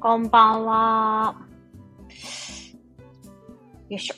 [0.00, 1.36] こんばんは。
[3.90, 4.14] よいしょ。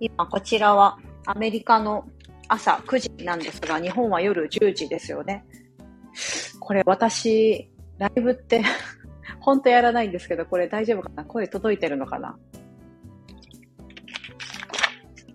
[0.00, 2.04] 今、こちらはアメリカの
[2.48, 5.44] 朝9時なんですが、日本は夜10時ですよね。
[6.58, 8.62] これ私、ライブって
[9.38, 11.24] 本当やらないんですけど、これ大丈夫かな？
[11.24, 12.36] 声届いてるのかな？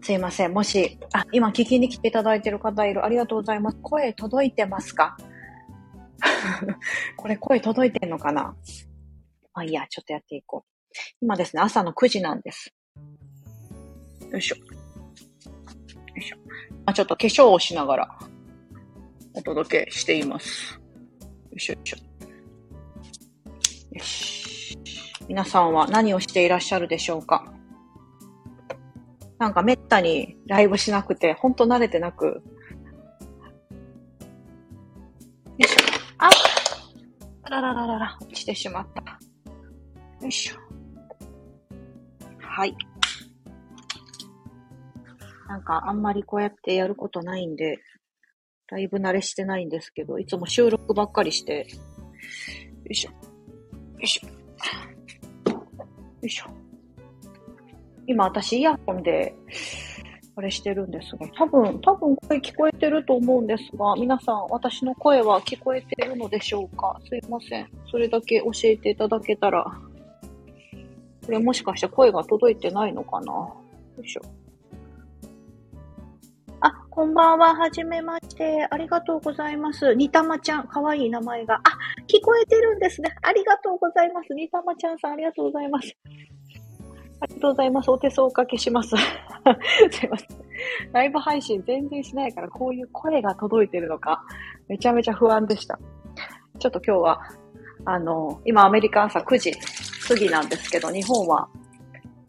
[0.02, 0.53] すいません。
[0.53, 3.05] もし、あ、今聞きに来ていただいてる方いる。
[3.05, 3.77] ありがとうございます。
[3.81, 5.16] 声届いてますか？
[7.16, 8.53] これ声届いてんのかな？
[9.55, 10.70] まあいいや、ちょっとやっていこう。
[11.22, 12.73] 今ですね、朝の9時なんです。
[14.30, 14.58] よいしょ。
[14.58, 14.64] よ
[16.18, 16.38] いしょ。
[16.86, 18.20] まあ、ちょっと化粧をしながら
[19.34, 20.73] お届けしています。
[20.73, 20.80] よ
[21.55, 21.98] いしょよいしょ。
[23.94, 24.78] よし。
[25.28, 27.52] 皆さんは何をしていらっしゃるでしょうか？
[29.40, 32.26] なんかめったにライブしなくて、ほんと慣れてなく。
[32.26, 32.42] よ
[35.59, 35.78] いしょ。
[36.17, 36.30] あ
[37.44, 39.14] あららららら、落ちてしまった。
[40.21, 40.55] よいしょ。
[42.39, 42.75] はい。
[45.47, 47.80] なんかあんまりこうやってやることないんで、
[48.67, 53.11] だいぶ慣れしてないんですけど、いつも収録ばっかりして、よいしょ。
[53.11, 53.17] よ
[53.99, 54.27] いしょ。
[54.27, 54.33] よ
[56.23, 56.45] いしょ。
[58.07, 59.35] 今私イヤホンで、
[60.38, 67.00] あれしてるんですが、多分、多分声聞こえてると思うんですが、皆さん、私の声は聞こえてるのでしょうか？
[67.07, 67.69] すいません。
[67.89, 69.66] それだけ教えていただけたら
[71.26, 73.34] これもしかして声が届いてないのかな？
[73.34, 73.56] よ
[74.04, 74.22] いしょ。
[76.62, 77.56] あ、こんばんは。
[77.56, 78.68] はじめまして。
[78.70, 79.94] ありがとうございます。
[79.96, 80.68] にたまちゃん。
[80.68, 81.56] かわいい名前が。
[81.56, 81.59] あ、
[82.08, 83.16] 聞こえてるんですね。
[83.23, 84.34] ありがとうございます。
[84.34, 85.96] にたまちゃんさん、ありがとうございます。
[87.20, 87.90] ありがとうございます。
[87.92, 88.90] お手数おかけします。
[89.92, 90.28] すいません。
[90.92, 94.23] ライブ配信全然しないから、こういう声が届いてるのか、
[94.68, 95.80] めちゃめちゃ不安でした。
[96.59, 97.22] ちょっと今日は、
[97.86, 99.52] あの、今アメリカ朝9時
[100.08, 101.48] 過ぎなんですけど、日本は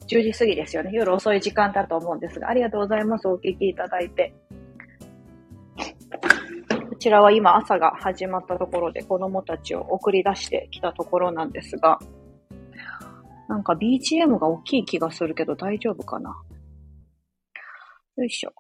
[0.09, 0.91] 10時過ぎですよね。
[0.93, 3.29] 夜遅い時間だと思うんですが、ありがとうございます。
[3.29, 4.35] お聞きいただいて。
[6.89, 11.99] こちらは今朝が始まったところで子供たちを送り出してきたところなんですが、
[13.49, 16.37] なんか BGM が大きい気がするけど大丈夫かな
[18.17, 18.53] よいしょ。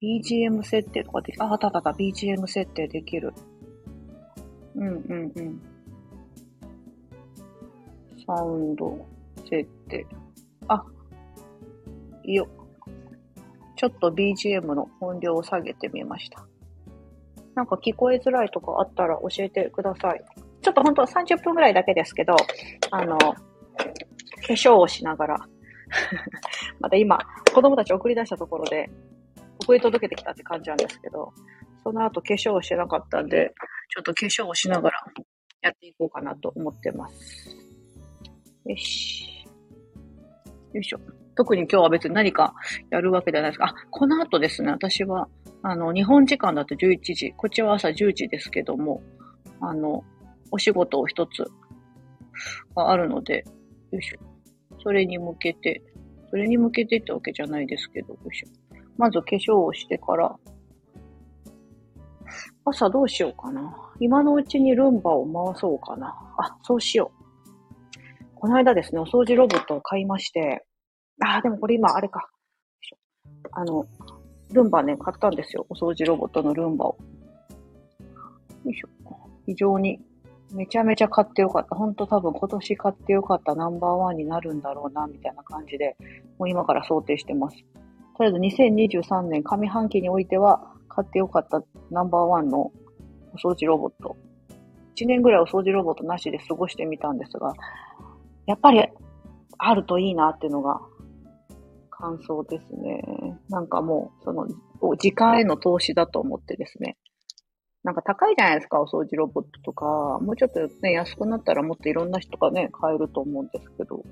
[0.00, 3.32] BGM 設定とかで、あ、あったあった、BGM 設定できる。
[4.76, 5.75] うんうんうん。
[8.26, 9.06] サウンド
[9.48, 10.06] 設定。
[10.68, 10.84] あ、
[12.24, 12.48] いいよ。
[13.76, 16.46] ちょっと BGM の音量を下げてみました。
[17.54, 20.24] なんか聞こえづらいとかあったら教えてください。
[20.62, 22.34] ちょっとほんと30分ぐらいだけですけど、
[22.90, 23.36] あの、化
[24.48, 25.48] 粧をしながら
[26.80, 27.18] また今、
[27.54, 28.90] 子供たち送り出したところで、
[29.62, 31.32] 送り届けてきたって感じなんですけど、
[31.82, 33.54] その後化粧をしてなかったんで、
[33.88, 35.04] ちょっと化粧をしながら
[35.62, 37.65] やっていこうかなと思ってます。
[38.66, 39.46] よし。
[40.72, 40.98] よいしょ。
[41.36, 42.54] 特に今日は別に何か
[42.90, 45.28] やるわけではないですが、あ、この後ですね、私は、
[45.62, 49.02] あの、日本時間だと11時、こっちは朝10時ですけども、
[49.60, 50.02] あの、
[50.50, 51.44] お仕事を一つ
[52.74, 53.44] があるので、
[53.92, 54.18] よいしょ。
[54.82, 55.82] それに向けて、
[56.30, 58.48] それに向けてってわけじゃないですけど、よいしょ。
[58.96, 60.34] まず化粧をしてから、
[62.64, 63.76] 朝どうしようかな。
[64.00, 66.08] 今のうちにルンバを回そうかな。
[66.38, 67.15] あ、そうしよう。
[68.38, 70.66] この間ですね、お掃除ロボットを買いまして、
[71.24, 72.28] ああ、でもこれ今、あれか。
[73.52, 73.86] あの、
[74.52, 75.66] ルンバね、買ったんですよ。
[75.70, 76.98] お掃除ロボットのルンバを。
[78.64, 78.88] よいしょ。
[79.46, 79.98] 非常に、
[80.52, 81.74] めちゃめちゃ買ってよかった。
[81.74, 85.96] ほんと多分今年買ってよかったナンバーワンになるんだろうな、みたいな感じで、
[86.38, 87.56] もう今から想定してます。
[88.18, 92.72] とりあえず2023年上半期においては、買ってよかったナンバーワンのお
[93.36, 94.16] 掃除ロボット。
[94.96, 97.52] 1年ぐらいお掃除ロボットなしで過ごしてみたんですが、
[98.46, 98.82] やっぱり
[99.58, 100.80] あるといいなっていうのが
[101.90, 103.02] 感想ですね。
[103.48, 104.46] なんかもう、その、
[104.96, 106.96] 時間への投資だと思ってですね。
[107.82, 110.18] なんか高いじゃないですか、お掃除ロボットとか。
[110.20, 113.96] もうちょっとね、安くなったらもっといろんな人がね、買えると思うんですけど。
[113.96, 114.04] よ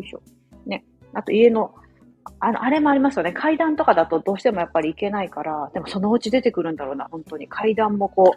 [0.00, 0.20] いしょ。
[0.66, 0.84] ね。
[1.14, 1.74] あと家の、
[2.40, 3.32] あの、あれもありますよね。
[3.32, 7.48] 階段とかだとどうしてもやっぱり行けないから、でもそのうち出てくるんだろうな、本当に。
[7.48, 8.34] 階段もこ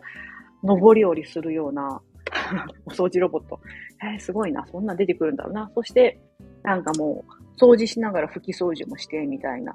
[0.63, 2.01] う、上り下りするような、
[2.85, 3.59] お掃除ロボット。
[4.03, 4.65] えー、すごいな。
[4.67, 5.71] そんな出てくるんだろうな。
[5.75, 6.19] そして、
[6.63, 9.73] なんかもう、掃除しながら拭き掃除もして、みたいな。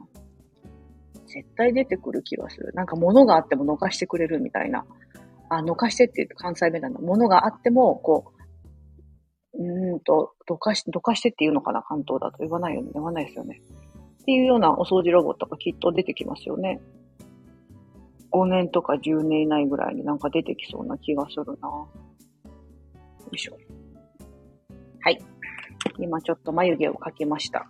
[1.26, 2.72] 絶対出てくる気がする。
[2.74, 4.86] なんか物があってものかしてくれるみたいな。
[5.48, 7.00] あ、のかしてって言うと関西弁なんだ。
[7.00, 8.32] 物があっても、こ
[9.54, 11.82] う、うんと、どかし、どかしてって言うのかな？
[11.82, 12.90] 関東だと言わないよね。
[12.94, 13.60] 言わないですよね。
[14.22, 16.80] っていうようなお掃除ロボットがきっと出てきますよね。
[18.32, 21.68] 5年とか10年以内ぐらいになんか出てきそうな気がするな。
[23.26, 23.58] よいしょ。
[25.00, 25.18] はい。
[25.98, 27.68] 今ちょっと眉毛を描きました。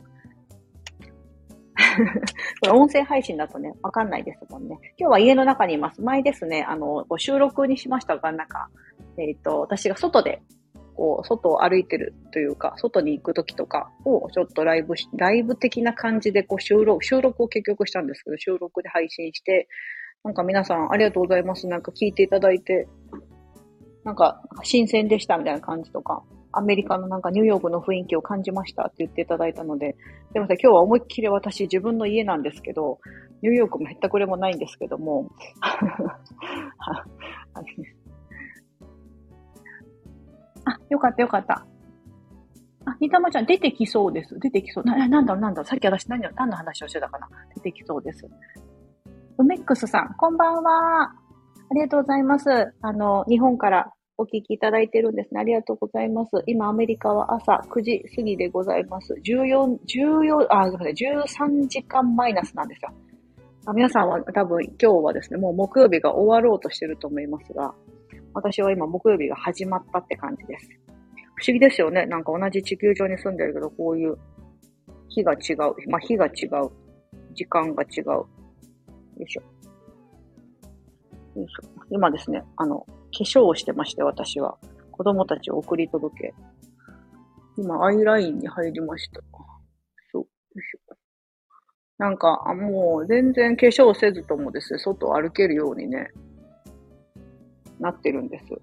[2.61, 4.79] これ音声配信だとね、わかんないですもんね。
[4.99, 6.03] 今日は家の中にいます。
[6.03, 8.69] 前ですね、あの、収録にしましたが、なんか、
[9.19, 10.43] えっ、ー、と、私が外で、
[10.94, 19.69] こう、外を歩いてるというか、外に行く時とかをちょっとライブし、ライブ的な感じでこう収録、収録を結局したんですけど、収録で配信して、
[20.25, 21.69] なんか皆さんありがとうございます。
[21.69, 22.88] なんか聞いていただいて、
[24.06, 26.23] なんか新鮮でしたみたいな感じとか、
[26.53, 29.97] アメリカのなんかニューヨークの雰囲気を感じましたって言っていただいたので、
[30.31, 33.00] すいません、今日は思いっきり私自分の家なんですけど、
[33.43, 35.29] ニューヨークもへったくれもないんですけども、
[40.64, 41.67] あ、よかったよかった。
[42.85, 44.38] あ、にたまちゃん出てきそうです。
[44.38, 44.85] 出てきそう。
[44.85, 45.67] な、なんだろうなんだろう。
[45.67, 48.25] さっき私何何の話をしてたかな出てきそうです。
[49.38, 51.26] ウメックスさん、こんばんは。
[51.69, 52.49] ありがとうございます。
[52.81, 55.40] あの、日本からお聞きいただいてるんですね。
[55.40, 56.30] ありがとうございます。
[56.46, 59.12] 今、アメリカは朝9時過ぎでございます。
[59.12, 62.92] 14、14、あ、ごめんなさい、13時間マイナスなんですよ。
[63.66, 67.74] あ皆さんは多分今日はですね、もう木曜日が終わろうとしてると思いますが、
[68.32, 70.68] 私は今木曜日が始まったって感じです。
[71.34, 72.06] 不思議ですよね。
[72.06, 74.16] なんか同じ地球上に住んでるけど、こういう
[75.08, 75.90] 日が違う。
[75.90, 76.70] まあ、日が違う。
[77.34, 78.04] 時間が違う。
[78.06, 78.26] よ
[79.20, 79.42] いしょ。
[81.38, 81.68] よいしょ。
[81.90, 82.86] 今ですね、あの、
[83.16, 84.58] 化粧をしてまして、私は。
[84.90, 86.34] 子供たちを送り届け。
[87.58, 89.20] 今、アイラインに入りました。
[90.12, 90.22] そう。
[90.22, 90.96] よいしょ。
[91.98, 96.10] なんか、もう全然化粧せずともですね、外を歩けるようにね、
[97.80, 98.46] なってるんです。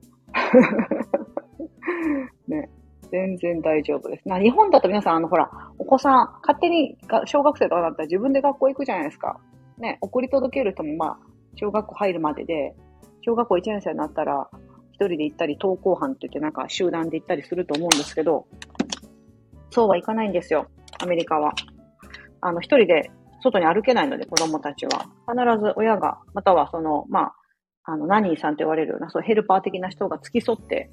[2.47, 2.69] ね。
[3.11, 4.27] 全然大丈夫です。
[4.27, 9.39] な、日本だと皆さん、あの、ほら、お子さん、勝手に小学生とかだったら自分で学校行くじゃないですか。
[9.77, 11.19] ね、送り届ける人もまあ、
[11.55, 12.75] 小学校入るまでで、
[13.25, 14.49] 小学校1年生になったら、
[14.91, 18.45] 一人で行ったり、登校班って言ってなんか集団で行ったりすると思うんですけど、
[19.71, 20.67] そうはいかないんですよ。
[20.99, 21.53] アメリカは。
[22.41, 23.11] あの、一人で
[23.41, 25.05] 外に歩けないので、子供たちは。
[25.27, 27.33] 必ず親が、またはその、まあ、
[27.85, 30.91] あの、ナニーさんと言われるような、そうヘルパー的な人が付き添って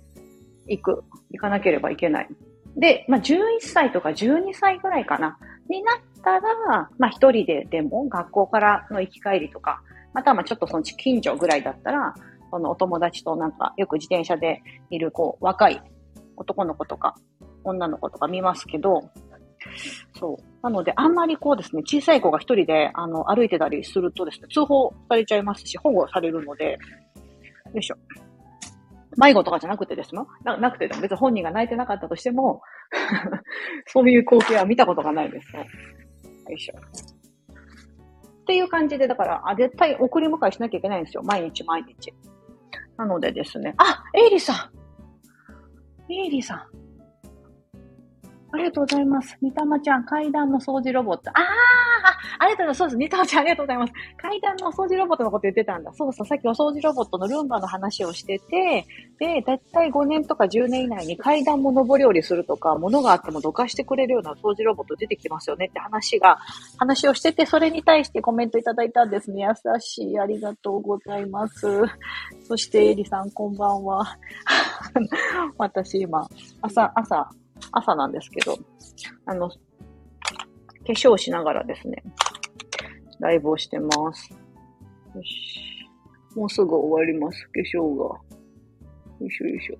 [0.66, 2.28] 行く、行かなければいけない。
[2.76, 5.38] で、まあ、11歳とか12歳ぐらいかな、
[5.68, 12.14] になったら、まあ、一人ででも学校からの行き帰りとか、またまあちょっとその近所ぐらいだったら、
[12.50, 15.80] そのお友達となんかよく自転車でいるこう若い
[16.36, 17.14] 男の子とか
[17.64, 19.10] 女の子とか見ますけど、
[20.18, 20.44] そう。
[20.62, 26.78] なので、あんまりこうですね、小さい子が一人で、あの、歩いてたりするとですね、通報されちゃいますし、保護されるので、
[27.74, 27.96] よいしょ。
[29.16, 32.62] 迷子とかじゃなくてですもななくてでも、別に本人が泣いてなかったとしても
[33.86, 35.52] そういう光景は見たことがないです。
[35.56, 35.64] よ
[36.54, 36.74] いしょ。
[38.40, 41.22] っていう感じで、だから、あ、絶対送り迎えしなきゃいけないんですよ。
[41.22, 42.12] 毎日毎日。
[42.96, 43.74] なのでですね。
[43.78, 44.70] あ、エイリさ
[46.08, 46.58] んエイリさん
[48.52, 49.38] ありがとうございます。
[49.40, 51.30] ニタマちゃん、階段の掃除ロボット。
[51.30, 51.79] あー
[52.38, 52.78] あ、りがとうございます。
[52.78, 52.96] そうです。
[52.98, 53.92] ニタマちゃん、ありがとうございます。
[54.16, 55.92] 階段のお掃除ロボットのこと言ってたんだ。
[55.94, 58.86] そうそう、さっきお掃除ロボットのルンバの話をしてて、
[59.18, 66.38] で、だいたい5年とか10年以内に階段も上り下りするとか、物があってもどかしてくれるような掃除ロボット出てきますよねって話が、
[66.78, 69.42] 話をしてて、それに対してコメントいただいたんですね。
[69.42, 70.18] 優しい。
[70.18, 71.66] ありがとうございます。
[72.46, 74.18] そして、エリさん、こんばんは。
[75.58, 76.26] 私今、
[76.62, 77.30] 朝、朝、
[77.72, 78.56] 朝なんですけど、
[79.26, 79.50] あの、
[80.86, 82.02] 化粧しながらですね、
[83.20, 84.30] ライブをしてます。
[85.14, 85.60] よし。
[86.36, 88.04] もうすぐ終わります、化粧が。
[88.04, 89.76] よいしょよいしょ。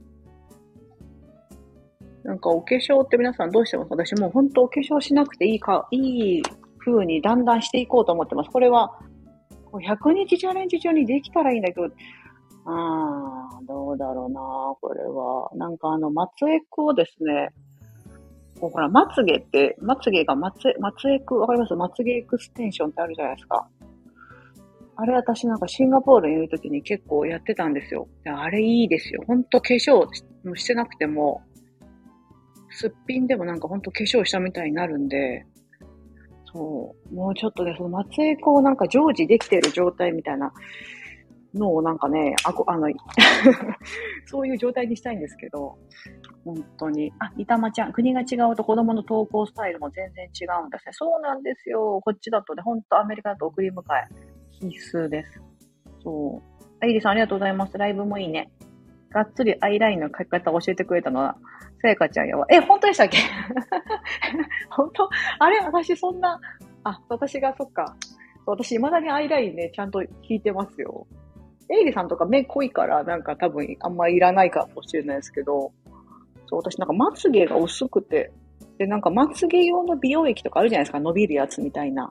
[2.23, 3.89] なんかお化粧って皆さんどうしてます？
[3.91, 6.43] 私もう本当お化粧しなくていいか、いい
[6.79, 8.51] 風にだんだんしていこうと思ってます。
[8.51, 8.99] これは、
[9.73, 11.87] 100日チャレンジ中にできたらいいんだけど、
[12.67, 14.41] あー、どうだろうな
[14.81, 15.51] これは。
[15.55, 17.51] なんかあの、松江区をですね、
[18.61, 21.75] こうほら、まつげって、まつげがまつ、まつエク、わかります？
[21.75, 23.67] まつげエクステンションってあるじゃないですか。
[24.97, 28.07] あれ私なんかシンガポールにいるときに結構やってたんですよ。
[28.27, 29.23] あれいいですよ。
[29.27, 30.07] ほんと化粧
[30.55, 31.43] してなくても、
[32.71, 35.47] すっぴんでもなんかほんと化粧したみたいになるんで、
[36.53, 40.53] そう、もうちょっとね、その松江子をなんか常時できてる状態みたいな
[41.55, 42.89] のをなんかね、あこ、あの、
[44.27, 45.79] そういう状態にしたいんですけど、
[46.45, 47.13] 本当に。
[47.19, 50.93] あ、いたまちゃん、国が違うと子供の登校スタイルも全然違うんですね。
[50.93, 52.01] そうなんですよ。
[52.03, 54.09] こっちだとね、本当アメリカだと送り迎え
[54.51, 55.41] 必須です。
[56.03, 56.65] そう。
[56.83, 57.77] あイリさんありがとうございます。
[57.77, 58.51] ライブもいいね。
[59.11, 61.37] がっつりアイラインの描き方を教えてくれたのは、
[61.83, 62.47] さやかちゃんやわ。
[62.51, 63.19] え、本当でしたっけ？
[64.71, 65.09] 本当？
[65.39, 65.59] あれ？
[65.61, 66.41] 私そんな、
[66.85, 67.97] あ、私がそっか。
[68.47, 71.07] 私未だにアイラインね、ちゃんと引いてますよ。
[71.69, 75.73] エイリさんとか目濃いから、なんか多分あんまいらないかもしれないですけど、
[76.51, 78.33] そう、私なんかまつげが薄くて、
[78.79, 82.11] で、なんかまつげ用の美容液とかあるじゃないですか、伸びるやつみたいな。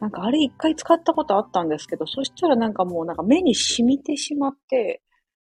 [0.00, 5.02] なんかあれ一回使ったことあったんですけど、そしたらなんかもうなんか目に染みてしまって、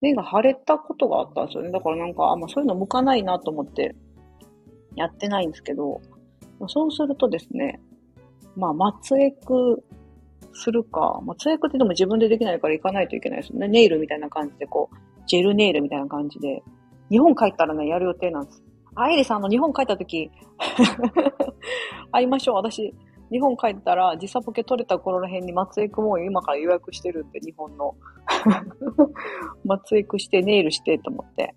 [0.02, 1.72] 目が腫れたことがあったんですよね。
[1.72, 3.96] だからなんか、あ、ま、そういうの向かないなと思って
[4.96, 6.02] やってないんですけど、
[6.68, 7.80] そうするとですね、
[8.56, 9.84] まあ、松エク
[10.54, 13.68] するか、松エクってでも自分でできないから行かないといけないですよね。
[13.68, 14.96] ネイルみたいな感じで、こう、
[15.28, 16.64] ジェルネイルみたいな感じで。
[17.10, 18.64] 日本帰ったらね、やる予定なんです。
[18.96, 20.32] あ、エリさんの日本帰った時
[22.12, 22.56] 会いましょう。
[22.56, 22.94] 私、
[23.32, 27.96] 日本帰ったら時差ボケ取れた頃ら辺に松江区も今から予約してるんで、日本の。
[29.66, 31.56] 松江区してネイルしてと思って。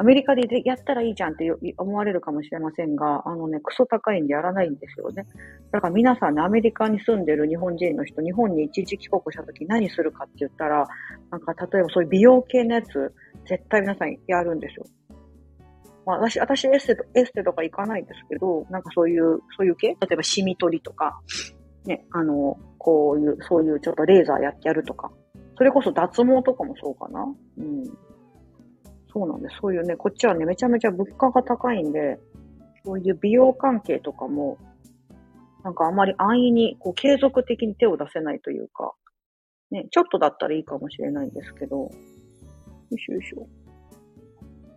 [0.00, 5.26] アメリカでやったらいいじゃんって思われるかもしれませんが、あのね、クソ高いんでやらないんですよね。
[5.72, 10.86] だから皆さんね、アメリカに住んでる日本人の人、日本に一時帰国した時何するかって言ったら、
[11.30, 13.12] なんか例えばそういう美容系のやつ、
[13.48, 14.84] 絶対皆さんやるんですよ。
[16.06, 19.88] まあ私、私エステと、エステとか行かないんですけど、なんかそういう、そういう系？
[19.88, 21.20] 例えばシミ取りとか、
[21.84, 25.10] ね、あの、こういう、そういうちょっとレーザーやってやるとか。
[25.56, 27.22] それこそ脱毛とかもそうかな。
[27.58, 27.84] うん。
[29.12, 29.56] そうなんです。
[29.60, 32.18] そういうね、こっちはね、めちゃめちゃ物価が高いんで、
[32.84, 34.56] そういう美容関係とかも、
[35.62, 38.94] なんかあまり安易に、こう、継続的に手を出せないというか、
[39.70, 41.90] ね、ちょっとだったらいいかもしれないんですけど、
[42.90, 43.48] よいしょよいしょ。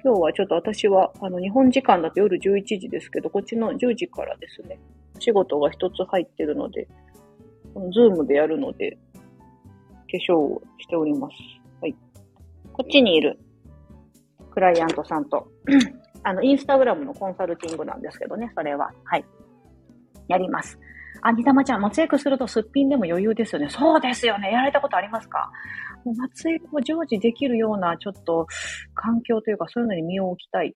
[0.03, 4.79] 今日はちょっと私は、あの、日本時間だと夜11時ですけど、こっちの10時からですね、
[5.17, 6.88] お仕事が一つ入ってるので、
[7.74, 8.98] このズームでやるので、
[10.12, 11.34] 化粧をしております。
[11.82, 11.96] はい。
[12.72, 13.39] こっちにいる
[14.51, 15.48] クライアントさんと、
[16.24, 18.91] あの、インスタグラムのコンサルティングなんですけどね、それは。
[19.05, 19.25] はい。
[20.27, 20.77] やります。
[21.22, 23.70] あ、にたまちゃん、松江区するとすっぴんでも余裕ですよね。
[23.70, 24.51] そうですよね。
[24.51, 25.50] やられたことありますか？
[26.05, 28.48] もう松江区を常時できるような、ちょっと、
[28.93, 30.75] 環境というか、そういうのに身を置きたい。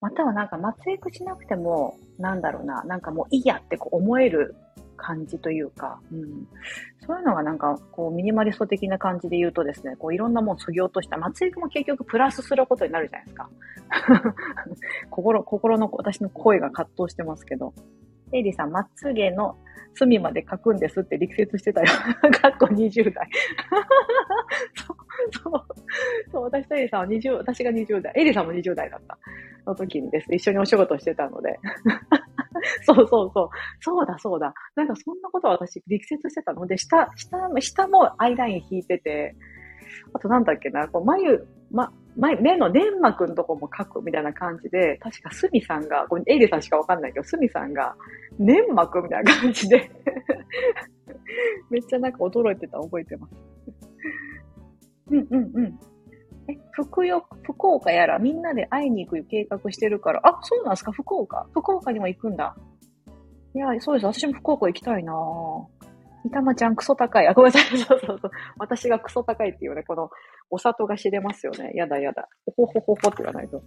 [0.00, 4.54] またはなんか、松江区しなくても、なんだろうな、なんかもういいやってこう思える
[4.96, 6.46] 感じというか、うん、
[7.06, 13.50] そういうのがなんか、こう、ミニマリスト的な感じで言うとですね、こう、いろんなもん削ぎ落とした、松江区も結局プラスすることになるじゃないですか。
[15.10, 17.72] 心、心の、私の声が葛藤してますけど。
[18.32, 19.56] エイリーさん、まつげの
[19.94, 21.86] 隅まで書くんですって力説してたよ。
[22.40, 23.28] かっこ20代。
[24.74, 24.96] そう、
[25.32, 25.64] そう、
[26.30, 29.18] そう、私とエリさんは20、私が20代、エリさんも20代だった。
[29.66, 31.58] の時にです、一緒にお仕事してたので。
[32.84, 33.48] そうそうそう。
[33.80, 34.52] そうだそうだ。
[34.74, 39.34] なんかそんなことは私力説してたので、下、下、下もアイライン引いてて、
[40.12, 47.94] あとなんだっけな、こう眉、ま、目の粘膜のとこも描くみたいな感じで、確かスミさんが、これエイリさんしかわかんないけど、スミさんが
[48.38, 49.90] 粘膜みたいな感じで
[51.70, 53.34] めっちゃなんか驚いてた覚えてます。
[55.10, 55.78] うんうんうん。
[56.48, 62.56] え、福岡、福岡やらみんなで会いに行く計画してるから、あ、そうなんですか福岡福岡にも行くんだ。
[63.54, 64.06] いや、そうです。
[64.06, 65.89] 私も福岡行きたいなぁ。
[66.24, 67.26] いたまちゃんクソ高い。
[67.26, 67.78] あ、ごめんなさい。
[67.78, 68.30] そうそうそう。
[68.58, 70.10] 私がクソ高いっていうね、この
[70.50, 71.72] お里が知れますよね。
[71.74, 72.28] やだやだ。
[72.56, 73.62] ほほほほって言わないと。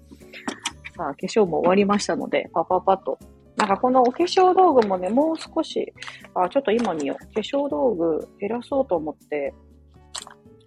[0.95, 3.17] さあ、化粧も終わりましたので、パパパッと。
[3.55, 5.93] なんかこのお化粧道具もね、もう少し、
[6.35, 7.33] あ、ちょっと今見よう。
[7.33, 9.53] 化粧道具減らそうと思って、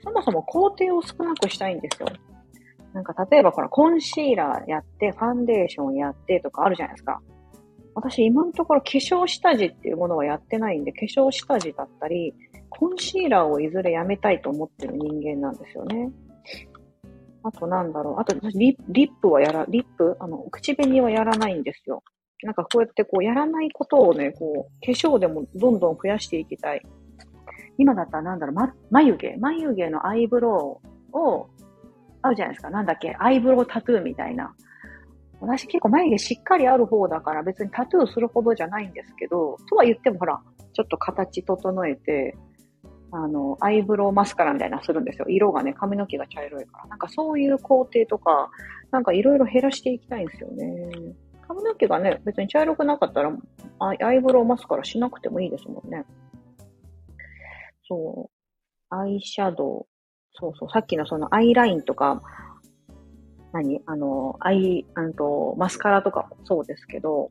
[0.03, 2.09] そもそも工程を少なくしたいんですよ。
[2.93, 7.21] なんか例えばこのコンシーラーやって、ファンデーションやってとかあるじゃないですか。
[7.97, 12.35] 私今のところ化粧下地っていうものはやってないんで、化粧下地だったり、
[12.69, 16.11] コンシーラーをいずれやめたいと思ってる人間なんですよね。
[17.43, 18.21] あとなんだろう。
[18.21, 20.17] あとリ、リップはやら、リップ？
[20.21, 22.03] あの、口紅はやらないんですよ。
[22.43, 26.83] なんかこうやってこうやらないことをね、こう、化粧でもどんどん増やしていきたい。
[27.79, 30.83] 今だったらなんだろう、ま、眉毛眉毛のアイブロ
[31.15, 31.49] ウを、
[32.21, 32.71] あるじゃないですか。
[32.71, 33.17] なんだっけ？
[33.19, 34.55] アイブロウタトゥーみたいな。
[35.41, 40.41] 私結構眉毛しっかりある方だから別にタトゥーするほどじゃないんですけど、とは言ってもほら、
[40.73, 42.37] ちょっと形整えて、
[43.13, 45.27] あの、アイブロウマスカラみたいなするんですよ。
[45.29, 46.87] 色がね、髪の毛が茶色いから。
[46.89, 48.51] なんかそういう工程とか、
[48.91, 50.91] なんかいろいろ減らしていきたいんですよね。
[51.47, 53.33] 髪の毛がね、別に茶色くなかったら、
[53.79, 56.05] アイブロウマスカラしなくてもいいですもんね。
[57.89, 58.95] そう。
[58.95, 59.87] アイシャドウ。
[60.33, 60.71] そうそう。
[60.71, 62.23] さっきのそのアイラインとか、
[63.63, 63.83] 何？
[63.87, 67.31] あの、アイ、あと、マスカラとかもそうですけど、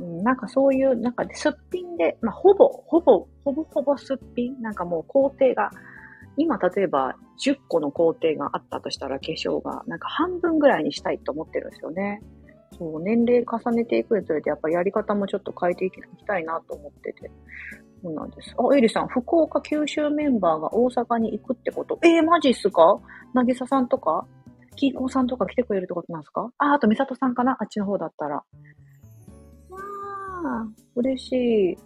[0.00, 4.60] うん、なんかそういう、なんかすっぴんで、まあ、ほぼ、ほぼ、ほぼほぼすっぴん？
[4.60, 5.70] なんかもう工程が、
[6.36, 12.20] 今例えば10個の工程があったとしたら化粧が、なんか半分ぐらいにしたいと思ってるんですよね。
[12.76, 17.30] そう、年齢重ねていくにつれて、やっぱやり方もちょっと変えていきたいなと思ってて。
[18.02, 18.54] そうなんです。
[18.58, 21.98] あ、エリさん、福岡九州メンバーが大阪に行くってこと？
[22.02, 22.98] えー、マジっすか？
[23.32, 24.26] なぎささんとか？
[24.74, 26.50] キーコさんとか来てくれるってことなんですか？
[26.58, 27.56] あ、あと、ミサトさんかな？
[27.60, 28.36] あっちの方だったら。
[28.36, 28.44] わ
[30.44, 30.66] あ、
[30.96, 31.78] 嬉しい。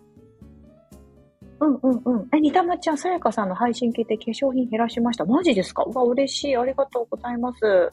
[1.60, 2.28] うんうんうん。
[2.32, 5.24] え、にたまちゃん、さやかさんの配信聞いて化粧品減らしました。
[5.24, 5.82] マジですか？
[5.84, 6.56] うわ、嬉しい。
[6.56, 7.90] ありがとうございます。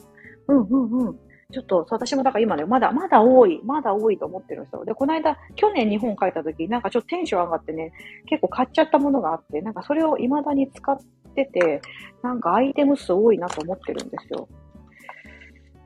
[0.48, 1.18] うんうんうん。
[1.52, 4.84] ちょっと、私もだから今ね、まだ、まだ多い、まだ多いと思ってるんですよ。
[4.84, 7.92] で、この間、去年日本帰った時、なんかちょっとテンション上がってね、
[8.28, 10.98] 結構買っちゃったものがあって、なんかそれを未だに使っ
[11.36, 11.80] てて、
[12.20, 14.48] なんかアイテム数多いなと思ってるんですよ。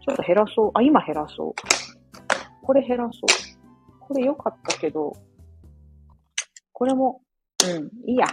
[0.01, 0.71] ちょっと減らそう。
[0.75, 1.55] あ、今減らそう。
[2.63, 4.01] これ減らそう。
[4.01, 5.13] これ良かったけど、
[6.73, 7.21] これも、
[7.65, 8.27] うん、いいや。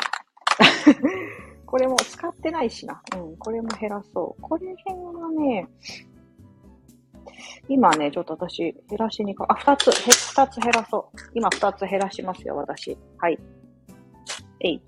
[1.66, 3.02] これも使ってないしな。
[3.16, 4.42] うん、これも減らそう。
[4.42, 5.68] これ辺はね、
[7.68, 11.18] 今ね、ちょっと私、減らしにか、あ、二つ、二つ減らそう。
[11.34, 12.98] 今二つ減らしますよ、私。
[13.18, 13.38] はい。
[14.62, 14.82] えい。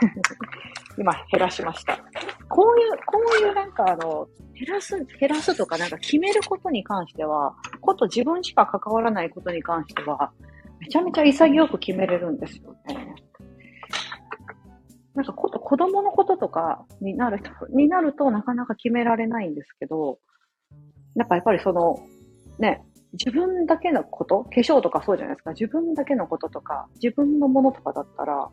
[0.96, 1.98] 今減らしました。
[2.58, 10.32] こういう、こういうなんかあの、減らす、減らすとかなんか決めることに関しては、こと自分しか関わらないことに関しては、
[10.80, 13.14] めちゃめちゃ潔く決めれるんですよね。
[15.14, 20.18] なんかこと、子供のこととかになると、になるとなかなか決められないんですけど、
[21.14, 22.00] なんかやっぱりその、
[22.58, 28.50] ね、自分だけのこと、化粧とかそうじゃないですか、自分だけのこととか、自分のものとかだったら、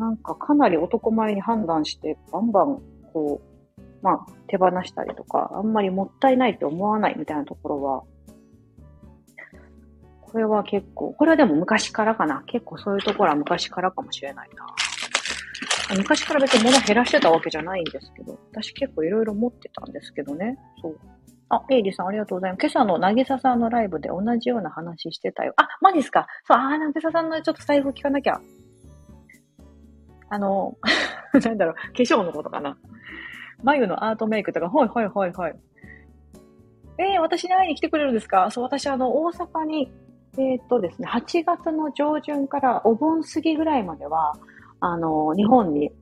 [0.00, 2.80] なんかかなり男前に判断して、バンバン、
[3.12, 3.42] こ
[3.78, 8.02] う、まあ、手放したりとか、あんまりもったいないって思わないみたいなところは、
[10.22, 12.42] これは結構、これはでも昔からかな。
[12.46, 14.66] 結構そういうところは昔からかもしれないな。
[15.96, 20.56] 昔から別に物減らしてたわけじゃないんですけど、私結構いろいろ持ってたんですけどね。
[20.80, 20.98] そう。
[21.50, 22.60] あ、エイリさんありがとうございます。
[22.60, 25.52] 今朝のなぎささんのライブで同じような話してたよ。
[25.56, 28.40] あ、マジっすかそう、あー、なぎささんのちょっと財布聞かなきゃ。
[30.30, 30.76] あの、
[31.44, 32.78] なんだろう、化粧のことかな。
[33.62, 35.52] 眉のアートメイクとか、ほいほいほいほい。
[36.98, 38.50] えー、私に会いに来てくれるんですか？
[38.50, 39.92] そう、私あの、大阪に、
[40.38, 44.34] えー、っとですね、8月の上旬からお盆過ぎぐらいまでは、
[44.80, 45.92] あの、日本に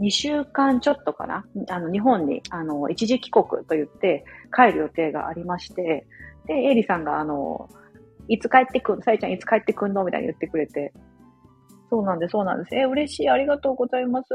[0.00, 1.44] 2週間ちょっとかな？
[1.68, 6.06] あの、日本に、あの、一時帰国と言って帰る予定がありまして、
[6.46, 7.68] で、エイリさんが、あの、
[8.28, 10.04] いつ帰ってくん、さえちゃんいつ帰ってくんの？
[10.04, 10.92] みたいに言ってくれて。
[11.90, 12.74] そうなんです、そうなんです。
[12.74, 14.28] え嬉しい、ありがとうございます。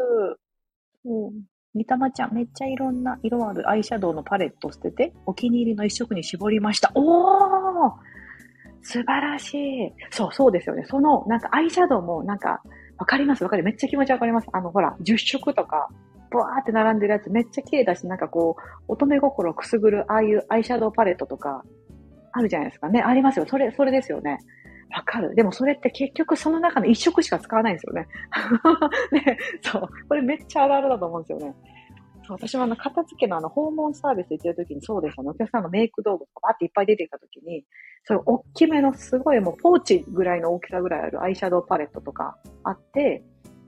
[1.05, 1.43] うん。
[1.73, 6.91] みたまちゃん、めっちゃいろんな色あるアイシャドウのパレット捨てて、お気に入りの一色に絞りました。
[6.95, 7.91] おー
[8.83, 9.93] 素晴らしい。
[10.09, 10.83] そう、そうですよね。
[10.87, 12.61] その、なんかアイシャドウも、なんか、
[12.97, 13.43] わかります？
[13.43, 13.71] わかります。
[13.71, 14.47] めっちゃ気持ちわかります。
[14.51, 15.89] あの、ほら、10色とか、
[16.29, 21.63] ブワーって並んでるやつめっちゃ綺麗だし、なんかこう、乙女心をくすぐる、ああいうアイシャドウパレットとか、
[22.31, 23.01] あるじゃないですかね。
[23.01, 23.45] ありますよ。
[23.47, 24.39] それ、それですよね。
[24.93, 25.35] わかる。
[25.35, 28.07] でもそれって結局その中の一色しか使わないんですよね。
[29.11, 29.89] ね、そう。
[30.07, 31.55] これめっちゃあるあるだと思うんですよね。
[32.27, 35.29] そう、私もあの、片付けのあの、訪問サービス行ってる時にそうでしたね。
[35.29, 37.65] お客さんのメイク道具とかバーっていっぱい出てきた時に、
[38.03, 43.23] そういう大きめのすごいもうポーチぐらいの大きさぐらいあるアイシャドウパレットとかあって、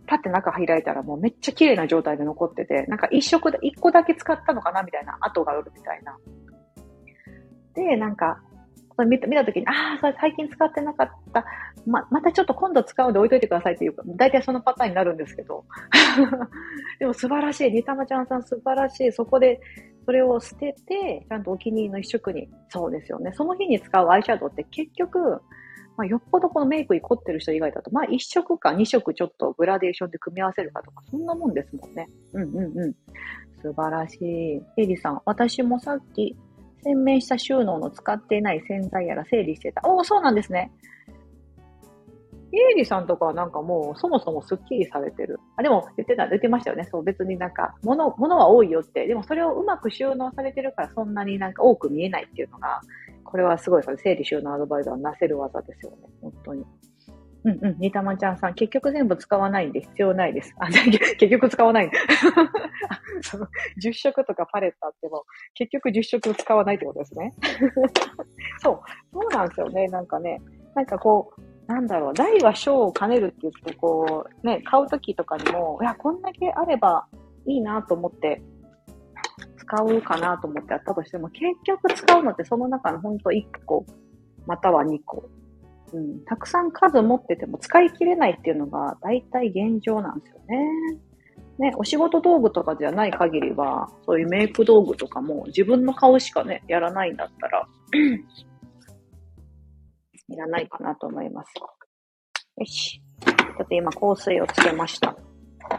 [0.05, 6.17] パって中開いたらもうめっちゃ綺麗な状態で残ってて、なんか一色で、一個だけ使ったのかなみたいな跡があるみたいな。
[7.73, 8.41] で、なんか、
[9.05, 11.45] 見た見たときに、ああ、最近使ってなかった。
[11.85, 15.65] ま、またちょっと今度使うんで置いといてくださいっていうか、大体そのパターンになるんですけど。
[16.99, 17.71] でも素晴らしい。
[17.71, 19.11] ニタマちゃんさん素晴らしい。
[19.11, 19.59] そこで、
[20.05, 22.49] それを捨てて、ちゃんとお気に入りの一色に。
[22.69, 23.31] そうですよね。
[23.33, 25.41] その日に使うアイシャドウって結局、
[25.97, 32.09] まあ、よっぽどこのメイクに凝ってる人以外だと、まあ、一色か二色ちょっとグラデーションで組み合わせるかとか、そんなもんですもんね。
[32.33, 32.93] うんうんうん。
[33.61, 34.81] 素晴らしい。
[34.81, 36.35] エリさん、私もさっき、
[36.83, 39.81] 洗面下収納の使っていない洗剤やら整理してた。
[39.85, 40.71] おお、そうなんですね。
[42.55, 45.39] エイリさんとかはなんかもうそもそもスッキリされてる。
[45.57, 46.87] あ、でも言ってた、言ってましたよね。
[46.91, 49.07] そう、別になんか、物、物は多いよって。
[49.07, 52.81] でもそれをうまく収納されてるからそんなになんか多く見えないっていうのが、
[53.23, 53.97] これはすごいですね。
[53.97, 55.97] 整理収納アドバイザーなせる技ですよね。
[56.21, 56.63] 本当に。
[57.45, 57.79] うんうん。
[57.79, 60.55] にたまちゃんさん、結局全部使わないんで必要ないです。
[60.59, 61.91] あ、結局使わない。
[63.21, 63.47] その
[63.81, 67.33] 10色とかパレットあっても、結局10色使わないってことですね。
[68.59, 68.79] そう。
[69.13, 69.87] そうなんですよね。
[69.87, 70.41] なんかね。
[70.75, 77.07] なんかこう、なんだろう、大は小を兼ねるって言って、こう、ね、買うときとかにも、いや、こんだけあれば
[77.45, 78.41] いいなと思って、
[79.57, 83.85] 使うかなと思ってやったとしても、結局使うのってその中のほんと1個、
[84.45, 85.29] または2個
[85.93, 90.99] うん、たくさん数持ってても使い切れないっていうのが大体現状なんですよね。
[91.59, 97.67] ね、お仕事道具とかじゃない限りは、そういうメイク道具とかも自分の顔しかね、やらないんだったら
[100.29, 101.53] いらないかなと思います。
[102.57, 103.01] よし。
[103.59, 105.15] だって今香水をつけました。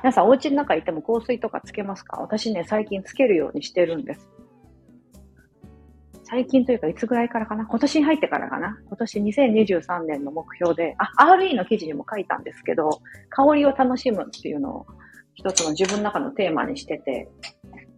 [0.02, 2.20] 皆さんお家の中いても香水とかつけますか？
[2.20, 4.28] 私ね、最近つけるようにしてるんです。
[6.34, 7.64] 最近というか、いつぐらいからかな？
[7.64, 8.76] 今年に入ってからかな？
[8.88, 14.86] 今年2023年の目標で、あ、RE の記事にも書いたんですけど、香りを楽しむっていうのを
[15.36, 17.28] 一つの自分の中のテーマにしてて、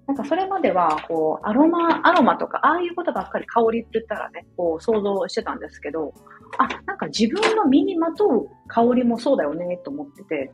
[0.07, 6.13] なんかそれまでは、こう、アロマ、アロマとか、ああいうことばっかり香りって言ったらね、こう想像してたんですけど、
[6.59, 10.53] あ、なんか自分の身にまとう香りもそうだよね、と思ってて、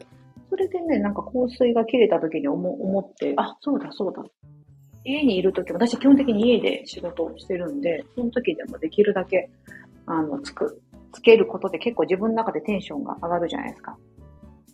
[0.51, 4.23] それでね、なんか香水が切れた時に思思って、あ、そうだそうだ。
[5.05, 9.51] 家にいる時、私基本的に家で仕事をしてるんで、その時でもできるだけ、
[10.07, 10.81] あの、つく、
[11.13, 13.97] つけることで結構自分の中でテンションが上がるじゃないですか。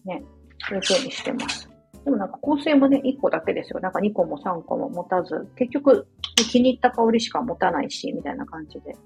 [0.04, 0.22] ね。
[0.68, 1.68] そういう風にしてます。
[2.04, 3.80] でもなんか香水もね、1個だけですよ。
[3.80, 6.06] なんか2個も3個も持たず、結局
[6.50, 8.96] 気に入った香りしか持たないし、みたいな感じで。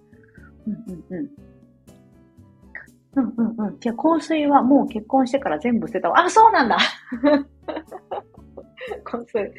[0.67, 1.31] うんうんうん。
[3.15, 3.81] うんうんうん。
[3.81, 6.21] じゃあ香水はもう結婚してから全部捨てたわ。
[6.21, 6.79] あ、そうなんだ
[9.05, 9.53] 香水。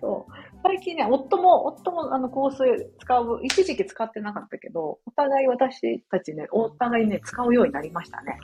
[0.00, 0.31] そう。
[0.72, 8.38] 最近ね、夫も、夫もあの香水使う、一時期使ってなかったけど、お互い私たちね、お互いね、使うようになりましたね。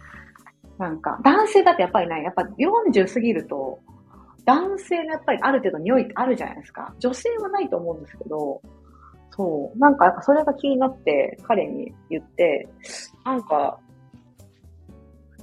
[0.76, 3.78] なんか、男性だってやっぱりね、やっぱ40過ぎると、
[4.44, 6.94] 男性のやっぱりある程度匂いってあるじゃないですか。
[6.98, 8.60] 女性はないと思うんですけど、
[9.30, 9.78] そう。
[9.78, 12.68] なんか、それが気になって彼に言って、
[13.24, 13.80] なんか、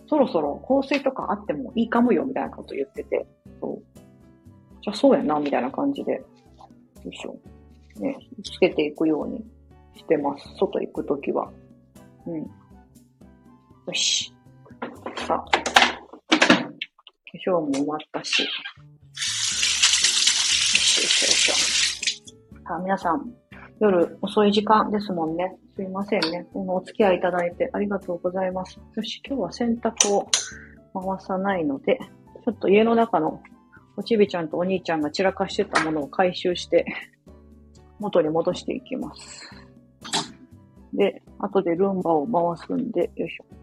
[0.07, 3.25] そろそろ香水とかあってもいいかもよ、みたいなこと言ってて、
[3.59, 3.99] そう。
[4.83, 6.23] じゃあそうやな、みたいな感じで、
[7.05, 7.37] よいしょ。
[7.99, 9.45] ね、つけていくように
[9.95, 10.43] してます。
[10.57, 11.51] 外行くときは。
[12.25, 12.41] うん。
[12.41, 12.47] よ
[13.93, 14.33] し。
[15.27, 15.45] さあ。
[15.45, 15.51] 化
[17.45, 18.41] 粧も終わったし。
[18.41, 18.47] よ
[20.73, 22.23] しよしよし。
[22.67, 23.31] さあ、皆さん、
[23.79, 25.55] 夜遅い時間ですもんね。
[25.75, 26.47] すいませんね。
[26.53, 28.79] このお付き合いいただいてありがとうございます。
[28.95, 30.27] よし、今日は洗濯を
[30.93, 31.99] 回さないので、
[32.43, 33.41] ちょっと家の中の
[33.97, 36.85] おちびちゃんとお兄ちゃんが散らかしてたものを回収して、
[37.99, 39.49] 元に戻していきます。
[40.93, 43.45] で、後でルンバを回すんで、よいしょ。
[43.45, 43.59] よ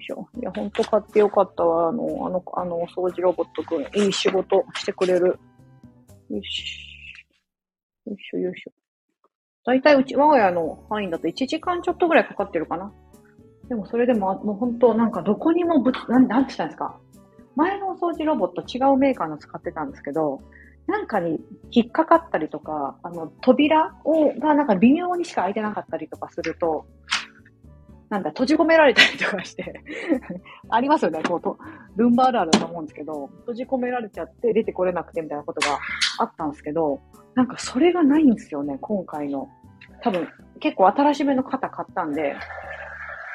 [0.00, 0.28] いしょ。
[0.40, 1.88] いや、ほんと買ってよかったわ。
[1.88, 5.38] あの、あの、あの、お掃除ロボットくん、いい仕事してくれる。
[6.30, 6.64] よし。
[8.06, 8.72] よいしょよいしょ。
[9.64, 12.92] だいたいうち、我が家の範囲だと1時間ちょっとぐらいかかってるかな。
[13.68, 16.98] でもそれでも、もう本当なんかどこにもぶつ、なん、なんて言ったんですか。
[17.56, 20.40] 前のお掃除ロボット違うメーカーの使ってたんですけど、
[20.86, 21.38] なんかに
[21.70, 26.86] 引っかかったりとか、あの、扉を、がなんか微妙にしか開いてなかったりとかすると、
[28.08, 29.80] なんだ、閉じ込められたりとかして
[30.68, 31.56] ありますよね、こうと、
[31.96, 35.78] ルンバあるあるだと思うんですけど、閉じ込められちゃって出てこれなくてみたいなことが
[36.18, 37.00] あったんですけど、
[37.34, 39.48] なんかそれがないんですよね、今回の。
[40.02, 40.28] 多分、
[40.60, 42.36] 結構新しめの肩買ったんで、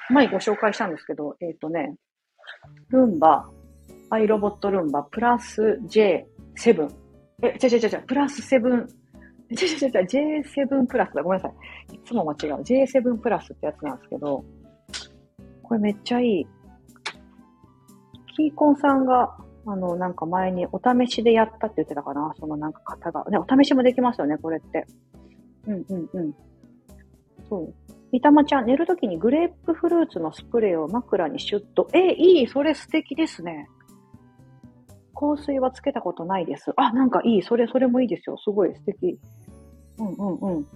[0.09, 1.95] 前ご紹介したんですけど、えっ、ー、とね、
[2.89, 3.49] ルンバ、
[4.09, 6.89] アイロボットルンバ、プラス J7。
[7.43, 8.87] え、違う違う違う、プラス7、
[9.49, 11.23] 違う違う違う、J7 プラスだ。
[11.23, 11.53] ごめんなさ
[11.91, 11.95] い。
[11.95, 12.61] いつも間違う。
[12.61, 14.43] J7 プラスってやつなんですけど、
[15.63, 16.47] これめっちゃいい。
[18.35, 19.35] キーコンさんが
[19.69, 23.25] あの、なんか前にお試しでやったって言ってたかなそのなんか方が。
[23.25, 24.87] ね、お試しもできますよね、これって。
[25.67, 26.33] うんうんうん。
[27.49, 27.73] そう。
[28.13, 31.89] みたまちゃん、寝るときにグレープフルーツのスプレーを枕にシュッと。
[31.93, 33.67] え、いいそれ素敵ですね。
[35.19, 36.71] 香水はつけたことないです。
[36.75, 37.41] あ、なんかいい。
[37.41, 38.37] それ、それもいいですよ。
[38.37, 39.19] すごい素敵。
[39.99, 40.67] うんうんうん。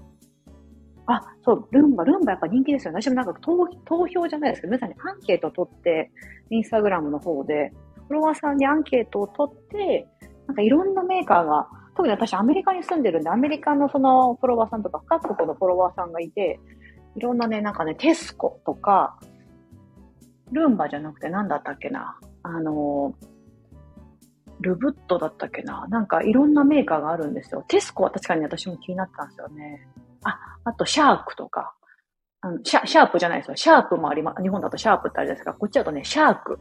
[1.06, 3.02] あ、そう、ルンバ、ルンバやっぱ人気ですよね。
[3.02, 6.12] 私もなんか投投票じゃないですけど、皆さんにアンケートを取って、
[6.50, 7.72] インスタグラムの方で、
[8.08, 10.08] フォロワーさんにアンケートを取って、
[10.48, 16.60] なんかいろんなメーカーが、特に私アメリカに住んでるんで、アメリカのそのフォロワーさんとか、各国のフォロワーさんがいて、
[17.16, 19.20] いろんなね、なんかね、テスコとか、
[20.52, 23.14] ルンバじゃなくて何だったっけな、あの、
[24.62, 27.66] ルブットだったっけな、なんかいろんなメーカーがあるんですよ。
[27.68, 29.88] テスコは確かに私も気になったんですよね。
[30.24, 31.74] あ、あとシャークとか、
[32.42, 33.56] あのシャシャープじゃないですよ。
[33.56, 34.42] シャープもあります。
[34.42, 35.54] 日本だとシャープってあるじゃないですか。
[35.54, 36.60] こっちだとね、シャーク。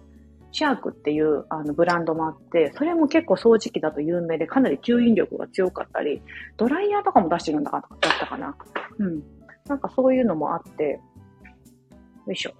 [0.52, 6.22] シャークっていうあのブランドもあって、それも結構掃除機だと有名で、かなり吸引力が強かったり、
[6.56, 8.56] ドライヤーとかも出してるんだかだったかな。
[8.98, 9.22] うん。
[9.66, 11.00] なんかそういうのもあって、
[12.26, 12.52] よいしょ。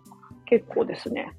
[0.45, 1.33] 結構ですね。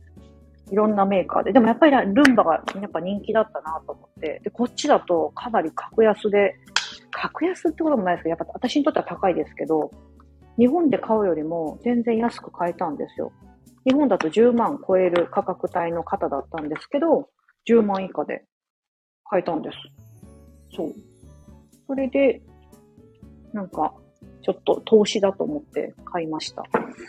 [0.69, 1.53] いろんなメーカーで。
[1.53, 4.41] でもやっぱりルンバがやっぱ人気だったなと思って。
[4.43, 6.55] で、こっちだとかなり格安で、
[7.11, 9.91] 格安ってこともないですけど、やっぱ私にとっては高いですけど、
[10.57, 13.31] 日本で買うよりも全然安く買えたんですよ。
[13.85, 17.29] 日本だと10万超える価格帯の方だったんですけど、
[17.67, 18.45] 10万以下で
[19.25, 19.77] 買えたんです。
[20.75, 20.93] そう。
[21.87, 22.41] それで、
[23.53, 23.93] なんか、
[24.43, 26.63] ちょっと投資だと思って買いました。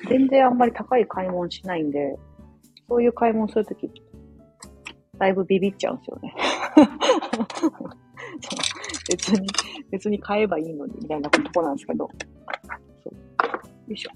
[0.08, 2.16] 全然あんまり高い買い物しないんで、
[2.92, 3.90] そういう買い物するとき、
[5.18, 6.34] だいぶビビっちゃうんですよね。
[9.08, 9.48] 別に、
[9.90, 12.04] 別に買えばいいのに、みたいなとこなんですけど。
[12.04, 12.10] よ
[13.88, 14.10] いしょ。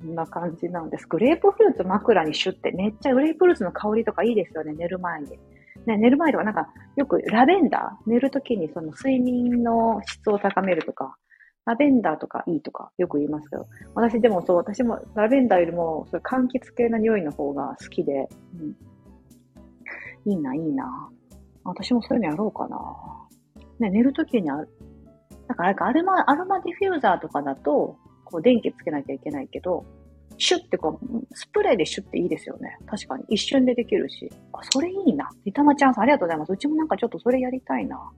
[0.00, 1.06] こんな感じなんです。
[1.06, 5.38] グレープフルーツ枕にシュって、めっちゃグレープフルーツの香りとかいいですよね、寝る前に。
[5.86, 11.16] ね、寝る前とかなんか、よくラベンダー寝るときにその睡眠の質を高めるとか、
[11.66, 18.28] ラベンダーとかいいとかよく言いますけど、私でもそう、私もラベンダーよりも、そう柑橘系の匂いの方が好きで、
[20.26, 21.10] うん、いいな、いいな。
[21.64, 22.78] 私もそういうのやろうかな。
[23.78, 24.68] ね、寝るときにある、
[25.48, 29.84] なんかあれか、アルマ、アロマディフューザーとかだと、こう電気つけなきゃいけないけど、
[30.36, 32.76] シュッてこう、スプレーでシュッていいですよね。
[32.86, 33.24] 確かに。
[33.28, 34.30] 一瞬でできるし。
[34.52, 35.30] あ、それいいな。
[35.44, 36.52] リタマちゃんさんありがとうございます。
[36.52, 38.10] うちもなんかちょっとそれやりたいな。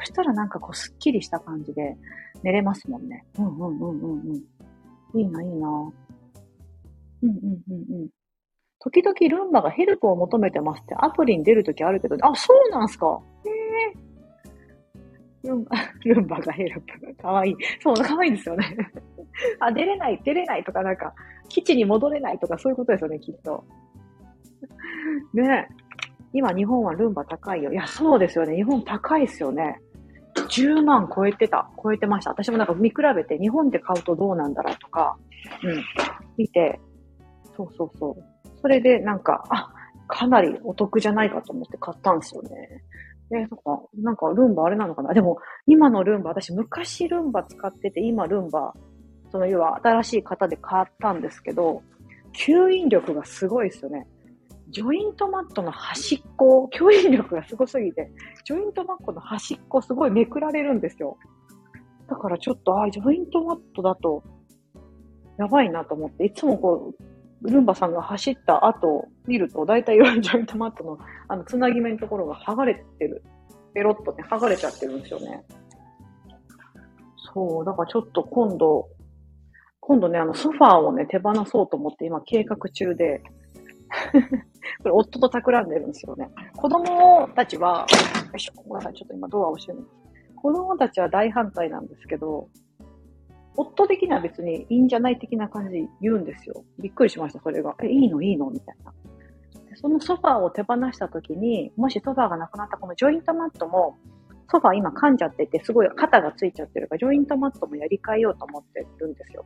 [0.00, 1.96] そしたらなんかこう、すっきりした感じで
[2.42, 3.24] 寝れますもんね。
[3.38, 5.20] うんうんうんうんうん。
[5.20, 5.68] いいな、いいな。
[7.22, 8.08] うんうんうんうん。
[8.80, 13.50] 時々ルンバがヘルプを求めてますってアプリに出るときあるけど、あ、そうなんすかへ
[15.44, 15.48] え。
[15.48, 17.14] ルンバ、 ルンバがヘルプ。
[17.16, 17.56] かわいい。
[17.80, 18.76] そう、かわいいですよね。
[19.60, 21.14] あ、出れない、出れないとかなんか、
[21.48, 23.64] 基地に戻れないとかそういうことですよね、きっと。
[25.32, 25.88] ねえ
[26.32, 27.72] 今日本はルンバ高いよ。
[27.72, 28.54] いや、そうですよね。
[28.54, 29.80] 日本高いですよね。
[30.46, 31.70] 10万超えてた。
[31.82, 32.30] 超えてました。
[32.30, 35.16] 私もなんか見比べて、日本で買うとどうなんだろうとか、
[35.62, 35.82] うん、
[36.36, 36.80] 見て、
[37.56, 38.24] そうそうそう。
[38.60, 39.72] それでなんか、あ、
[40.06, 42.50] かなりお得じゃないかと思って買ったんですよね。
[43.30, 43.56] で、なんか、
[43.96, 48.74] なんかルンバあれなのかなでも、今のルンバ、私昔ルンバ使ってて、今ルンバ、
[49.30, 51.82] その要は新しい型で買ったんですけど、
[52.32, 54.06] 吸引力がすごいですよね。
[54.70, 58.10] ジョイントマットの端っこ、吸引力がすごすぎて、
[58.44, 61.16] ジョイントマットの端っこすごいめくられるんですよ。
[62.08, 64.22] だからちょっと、あ、ジョイントマットだと、
[65.38, 66.94] やばいなと思って、いつもこ
[67.42, 73.22] う、ルンバさんが走った後見ると、だいたいジョイントマットの、あの、つなぎ目のところが剥がれてる。
[73.74, 75.44] ペロッとね、剥がれちゃってるんですよね。
[77.34, 78.88] そう、だからちょっと今度、
[79.80, 83.22] 今度ね、あの、ソファーをね、手放そうと思って今計画中で、
[84.82, 86.30] これ夫と企んでるんですよね。
[86.56, 87.86] 子供たちは、
[88.30, 89.92] よいしょ、ごめんなさい、ちょっと今ドアを閉めます。
[90.36, 92.48] 子供たちは大反対なんですけど、
[93.56, 96.64] 夫的には別にいいんじゃない的な感じで言うんですよ。
[96.78, 97.74] びっくりしました、それが。
[97.82, 98.92] え、いいのいいのみたいな。
[99.74, 103.96] そのソファーを手放した時に、もしソファーがなくなったこのジョイントマットも、
[104.50, 109.44] ソファー今噛んじゃってて、すごい肩がついちゃってるから、ジョイントマットもやり替えようと思ってるんですよ。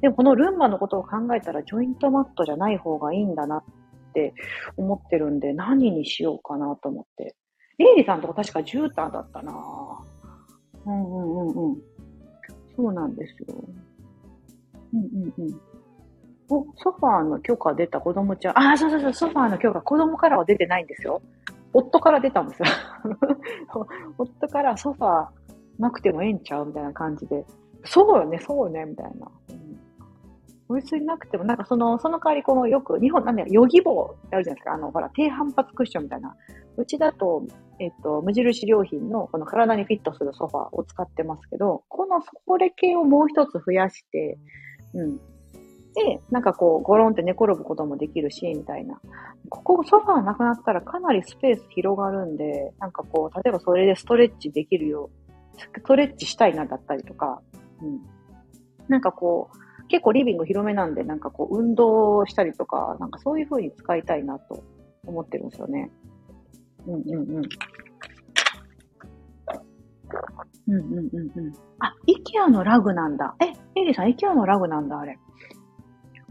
[0.00, 3.64] でもこのルンバのことを考えたら、ジョイントマットじゃない方がいいんだなっ
[4.12, 4.34] て
[4.76, 7.36] 思ってるんで、何にしようかなと思って。
[7.78, 9.52] エイリさんとか確か絨毯だったな
[10.86, 11.76] うんうんうんうん。
[12.74, 13.64] そうなんですよ。
[14.92, 15.60] うんうんうん。
[16.48, 18.58] お、ソファーの許可出た子供ちゃん。
[18.58, 21.20] ああ、そうそうそう、ソファーの許可、子供からは出てないんですよ。
[21.72, 22.68] 夫から出たんですよ。
[24.16, 25.26] 夫からソファー
[25.78, 27.44] なくてもええんちゃうみたいな感じで。
[27.84, 29.30] そうよね、そうよね、みたいな。
[30.74, 34.74] 別になくても、なんかその、その代わりこのよく、日本なんだよ、ヨギ棒ってあるじゃないですか。
[34.74, 36.34] あの、ほら、低反発クッションみたいな。
[36.76, 37.44] うちだと、
[37.78, 44.38] えっと、無印良品のこの体にフィットするソファーを使ってますけど、このこれ系をもう一つ増やして、
[44.94, 45.16] うん。
[45.94, 49.00] で、なんかこう、ゴロンって寝転ぶこともできるし、みたいな。
[49.48, 55.10] ここソファーなくなったらかなりスペース広がるんで、なんかこう、例えばそれでストレッチできるよ
[55.56, 57.40] う、ストレッチしたいなだったりとか、
[57.80, 58.00] うん。
[58.88, 64.62] なんかこう、結構リビング広めなんで、なんかこう、運動したりとか、なんかそういう風に使いたいなと
[65.06, 65.90] 思ってるんですよね。
[66.86, 67.42] うんうんうん。
[70.68, 71.52] うんうんうんうん。
[71.80, 73.34] あ、イケアのラグなんだ。
[73.40, 75.18] え、エリさん、イケアのラグなんだ、あれ。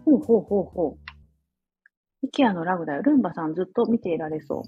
[0.06, 1.06] ほうほうほうほう。
[2.26, 3.02] イケアのラグだよ。
[3.02, 4.62] ルンバさんずっと見ていられそう。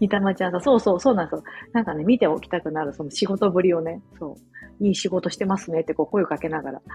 [0.00, 1.42] ニタマちゃんさん、そうそう、そうなんですよ。
[1.72, 4.34] なんかね、見ておきたくなる、その仕事ぶりをね、そう。
[4.80, 6.82] いい仕事してますねってこう声をかけながら。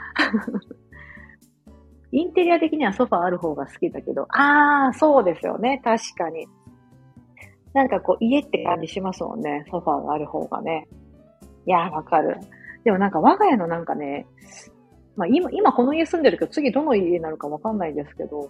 [2.11, 5.79] インテリア的にはソファーある方が好きだけど、あー、そうですよね。
[5.83, 6.47] 確かに。
[7.73, 9.65] なんかこう、家って感じしますもんね。
[9.69, 10.87] ソファーがある方がね。
[11.67, 12.37] いやー、わかる。
[12.83, 14.25] でもなんか我が家のなんかね、
[15.15, 18.49] まあ今、今この家住んでるけど、次どの家になるかわかんないですけど、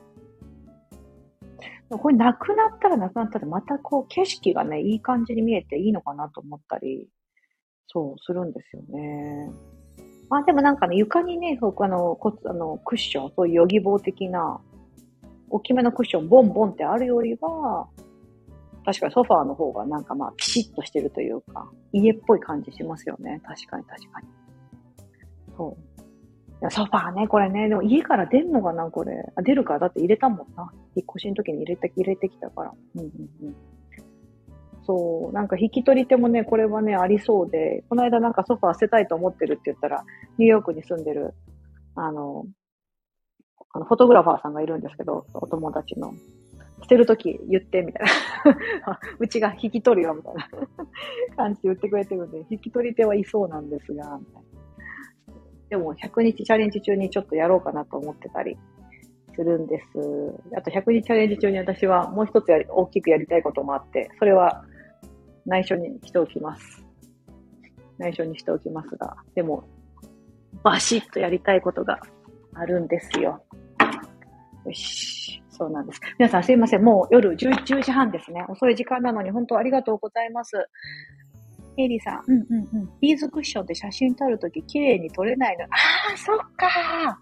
[1.90, 7.08] これなくなったらなくなったらまたこう景色がね、いい感じに見えていいのかなと思ったり、
[7.92, 9.52] そう、するんですよね。
[10.30, 14.62] まあでもなんかね、床にね、あの、こあのクッション、そういうヨギ棒的な、
[15.50, 17.88] 大きめのクッション、ボンボンってあるよりは、
[18.86, 23.42] 確かにソファーの方がなんかまあピシッとしてるというか、家っぽい感じしますよね。
[23.44, 24.28] 確かに確かに。
[25.58, 26.02] そう。
[26.62, 29.32] いやソファーね、これね、でも家から出んのかな、これ。
[29.36, 30.72] あ出るから、だって入れたもんな。
[30.96, 32.74] 引っ越しの時に入れて、入れてきたから。
[32.96, 33.10] うんうん
[33.44, 33.56] うん。
[34.86, 40.04] そう、なんか引き取り手もね、これはね、ありそうで、この間なんかソファー捨てたいと思ってるって言ったら、
[40.38, 41.34] ニューヨークに住んでる
[41.96, 42.46] あの、
[43.74, 46.14] あの、フォトグラファーさんがいるんですけど、お友達の。
[46.82, 48.08] 捨てるとき言ってみたい
[48.86, 50.48] な うちが引き取るよみたいな
[51.36, 54.50] 感じで言ってくれてるんで、引き取り手はいそうなんですが、みたいな
[55.70, 58.58] でも100日チャレンジ中にちょっとやろうかなと思ってたり
[59.36, 59.86] するんです。
[60.58, 64.66] あと100日チャレンジ中に私はもう一つやり大きくやりたいこともあって、それは
[65.46, 66.86] 内緒にしておきます。
[67.98, 69.64] 内緒にしておきますが、でも、
[70.64, 72.00] バシッとやりたいことが
[72.54, 73.44] あるんですよ。
[74.66, 75.42] よし。
[75.50, 76.00] そうなんです。
[76.18, 76.84] 皆さんすいません。
[76.84, 78.46] もう夜 10, 10時半ですね。
[78.48, 80.56] 遅い時間なのに本当ありがとうございます。
[81.78, 82.24] エリさん。
[82.28, 82.90] うんうんうん。
[83.02, 85.66] ビーズクッションで写真撮るとき綺麗に撮れないの。
[85.66, 85.68] あ
[86.14, 87.20] あ、そっか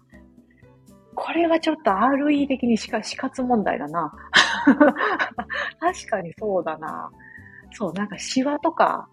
[1.16, 4.12] これはちょっと RE 的にしか死活問題だな。
[5.80, 7.10] 確かにそうだな。
[7.72, 9.08] そう、なんかシワとか、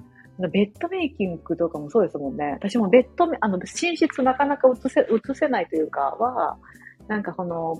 [0.52, 2.52] ベッドメイキングとかもそうですもんね。
[2.54, 6.58] 私もベッドあの、寝室なかなか映せ、映せないというかは、
[7.08, 7.80] なんかこの、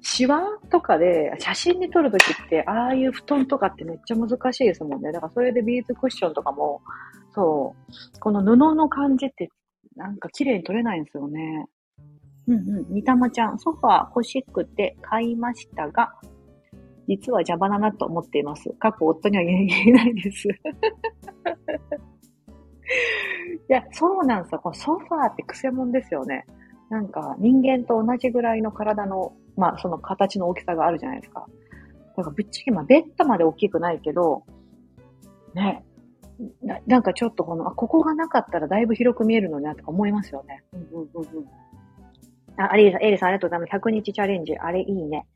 [0.00, 5.10] シワとかで写真に撮るときって、ああいう布団とかってめっちゃ難しいですもんね。
[5.12, 6.82] だからそれでビーズクッションとかも、
[7.34, 7.74] そ
[8.16, 9.48] う、この布の感じって
[9.96, 11.66] なんか綺麗に撮れないんですよね。
[12.46, 12.92] うんうん。
[12.92, 16.14] 煮玉ちゃん、ソファー欲しくて買いましたが、
[17.08, 18.70] 実は邪魔だなと思っています。
[18.78, 20.48] 過去夫には言えないです。
[23.68, 24.60] いや、そうなんですよ。
[24.60, 26.46] このソファーって癖もんですよね。
[26.90, 31.46] なんか人間と同じぐらいの体のまあ、その形の大きさがあるじゃないですか。
[32.16, 34.44] だからぶっちゃけ、まあ、ベッドまで大きくないけど、
[35.54, 35.84] ね、
[36.62, 40.64] ななんかちょっとこの、あ、ここがなかったらだいぶ広く見えるのになとか思いますよね。
[40.72, 42.62] うんうんうんうん。
[42.62, 43.84] あ、アリーさん、エリさんありがとうございます。
[43.84, 44.56] 100日チャレンジ。
[44.56, 45.26] あれいいね。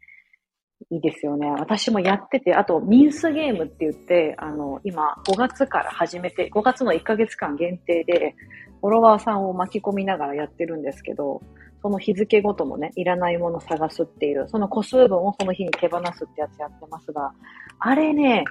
[0.90, 1.50] いいですよね。
[1.50, 8.34] 私もやってて、あと、ミンスゲームって言って、あの、今、5月から始めて、5月の1ヶ月間限定で、
[8.80, 11.42] フォロワーさんを巻き込みながらやってるんですけど、
[11.82, 17.32] その日付ごとのね、いらないもの探すっていう、その個数分をその日に手放すってやつやってますが、
[17.80, 18.44] あれね、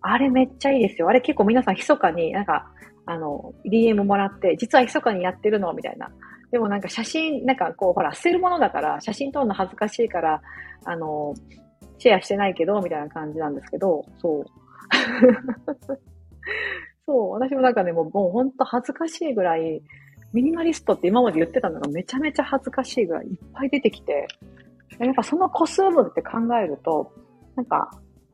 [0.00, 1.08] あれめっちゃいいですよ。
[1.08, 2.70] あれ結構皆さん密かになんか、
[3.06, 6.10] あの、DM もらって、実は密かにやってるのみたいな。
[6.50, 10.40] でもなんか写真、なんかこう、ほら、捨てるものだから、写真撮るの恥ずかしいから、
[10.84, 11.34] あの、
[11.98, 14.46] シェアしてないけど、みたいな感じなんですけど、そう。
[17.06, 19.82] そう、私もなんかね、もう、もうほんと恥ずかしいぐらい、
[20.32, 24.26] ミニマリストって今まで言ってたのがめちゃめちゃ恥ずかしいぐらいいっぱい出てきて、
[24.98, 27.12] やっぱその個数分って考えると、
[27.56, 27.90] なんか、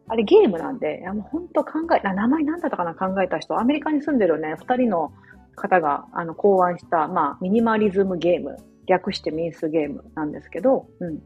[0.06, 5.12] あれゲームなんで、いやもう本当考え、名前なんだったかな考えた人、アメリカに住んでるね、二人の
[5.54, 11.18] 方があの考案した、まあ、ミニマリズムゲーム、略してミンスゲームなんですけど、うん。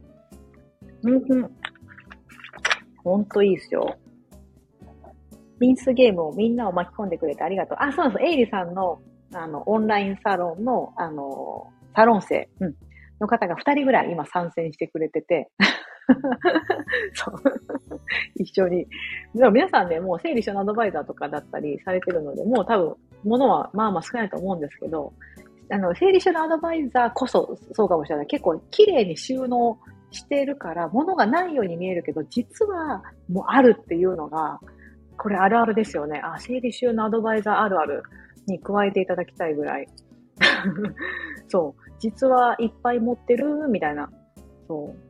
[1.03, 1.51] うん、うん。
[3.05, 3.97] ほんといいっすよ。
[5.59, 7.79] ミンスゲームをみんなを巻き込んでくれてありがとう。
[7.81, 8.25] あ、そうなんです。
[8.25, 9.01] エイリさんの
[9.35, 12.75] あの、オンラインサロンの、あの、サロン生、うん、
[13.21, 15.51] の方が2人ぐらい今参戦してくれてて、
[17.13, 17.35] そう。
[18.37, 18.87] 一緒に。
[19.35, 25.13] でも皆さんね、もう整理収納アドバイザーとかだったりされてるので、もう多分、ものはまあまあ少ないと思うんですけど、
[25.71, 28.27] あの、整理収納アドバイザーこそそうかもしれない。
[28.27, 29.79] 結構綺麗に収納
[30.11, 34.61] しているから、物がないように見えるけど、実はもうあるっていうのが、
[35.19, 36.21] これあるあるですよね。
[36.25, 38.03] あ、整理収納アドバイザーあるある。
[38.49, 39.89] に加えていただきたいぐらい。
[41.49, 41.91] そう。
[41.99, 44.11] 実はいっぱい持ってるみたいな。
[44.67, 45.08] そう。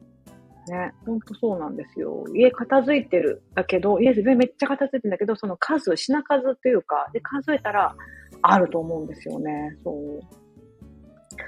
[0.70, 0.92] ね。
[1.06, 2.24] ほんとそうなんですよ。
[2.34, 3.42] 家片付いてる。
[3.54, 7.94] だけど、家めっちゃ片付いてるんだけど、その数、品数っていうか、で、数えたら
[8.42, 9.76] あると思うんですよね。
[9.84, 10.20] そう。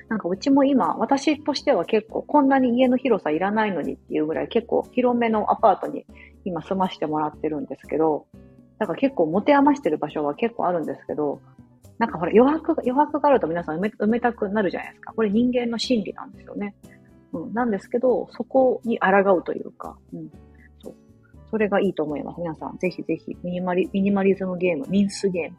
[0.09, 6.06] なんかうちも今、私としては結構こんなに家の広さいらないのにっていうぐらい結構広めのアパートに
[6.44, 8.26] 今住ましてもらってるんですけど、
[8.78, 11.40] だから結構持て余してる場所は結構あるんですけど、
[11.98, 15.12] なんかほら、余白が、余白があると皆さん埋め埋めたくなるじゃないですか。
[15.12, 16.74] これ人間の心理なんですよね。
[17.32, 17.52] うん。
[17.52, 20.31] なんですけど、そこに抗うというか、うん。
[20.83, 20.94] そう。
[21.50, 22.40] それがいいと思います。
[22.40, 25.56] 皆さん、ぜひぜひ、ミニマリ、ミニマリズムゲーム、ミンスゲーム、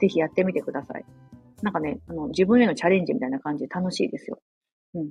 [0.00, 1.04] ぜひやってみてください。
[1.62, 4.40] なんかね、あの、自分へのチャレンジみたいな感じで楽しいですよ。
[4.94, 5.10] うん。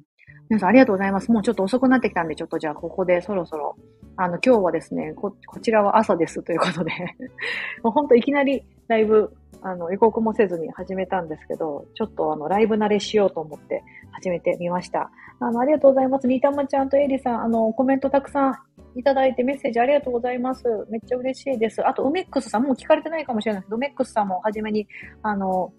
[0.49, 1.32] 皆さんありがとうございます。
[1.32, 3.76] もうちょっと遅くなってきたんで、ちょっとじゃあここでそろそろ、
[4.17, 6.91] あの、今日はですね、こ、こちらは朝ですということで
[7.84, 15.09] もうほんといきなりライブあの、予告もせずに始めたんですけど、ちょっとあの、ライブ慣れしようと思って始めてみました。
[15.39, 16.28] あの、ありがとうございます。
[16.28, 20.63] みたまちゃんとエリさん、あの、コメントたくさんいただいてメッセージありがとうございます。
[20.89, 21.86] めっちゃ嬉しいです。
[21.88, 24.86] あと、ウメックスさん、もう聞かれてないかもしれないですけど、ウメックスさんも初めに、
[25.21, 25.71] あの、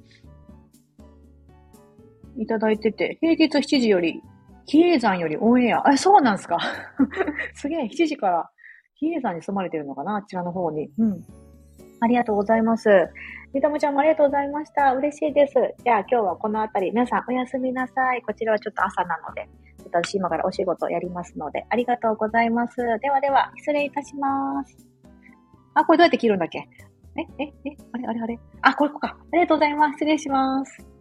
[2.39, 4.23] いただいてて、平日7時より、
[4.67, 5.87] 比叡山よりオンエア。
[5.89, 6.59] あ、そうなんですか
[7.55, 8.51] すげえ、7時から
[8.95, 10.91] 比叡山に住まれてるのかなあちらの方に。
[10.99, 11.23] うん。
[12.01, 12.89] ありがとうございます。
[13.53, 14.95] みともちゃんもありがとうございました。
[14.95, 15.55] 嬉しいです。
[15.85, 18.23] じゃあ今日はこのあたり、皆さんおやすみなさい。
[18.23, 19.49] こちらはちょっと朝なので、
[19.85, 22.77] 私今からお仕事やりますので、ありがとうございます。
[23.01, 24.77] ではでは、失礼いたします。
[25.75, 26.59] あ、これどうやって切るんだっけ？
[27.17, 28.07] え、え、え、あれ？
[28.09, 28.21] あれ？
[28.23, 28.39] あれ？
[28.63, 29.17] あ、これこか。
[29.33, 29.93] ありがとうございます。
[29.95, 30.94] 失礼します。